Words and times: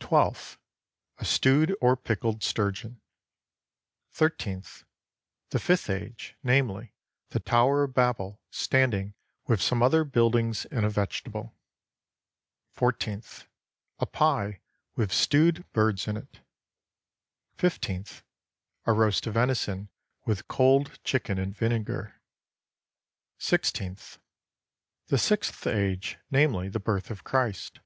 Twelfth 0.00 0.58
A 1.18 1.24
stewed 1.24 1.72
or 1.80 1.94
pickled 1.96 2.42
sturgeon. 2.42 3.00
Thirteenth 4.10 4.82
The 5.50 5.60
fifth 5.60 5.88
age, 5.88 6.34
namely, 6.42 6.94
the 7.28 7.38
Tower 7.38 7.84
of 7.84 7.94
Babel, 7.94 8.40
standing 8.50 9.14
with 9.46 9.62
some 9.62 9.80
other 9.80 10.02
buildings 10.02 10.64
in 10.64 10.84
a 10.84 10.90
vegetable. 10.90 11.54
Fourteenth 12.72 13.46
A 14.00 14.06
pie 14.06 14.58
with 14.96 15.12
stewed 15.12 15.64
birds 15.72 16.08
in 16.08 16.16
it. 16.16 16.40
Fifteenth 17.54 18.24
A 18.84 18.92
roast 18.92 19.28
of 19.28 19.34
venison 19.34 19.90
with 20.24 20.48
cold 20.48 20.98
chicken 21.04 21.38
in 21.38 21.52
vinegar. 21.52 22.20
282 23.38 23.44
A 23.44 23.44
FUNERAL 23.44 23.90
MENU 23.92 23.96
Sixteenth 23.96 24.20
The 25.06 25.18
sixth 25.18 25.68
age, 25.68 26.18
namely, 26.32 26.68
the 26.68 26.80
birth 26.80 27.12
of 27.12 27.22
Christ. 27.22 27.78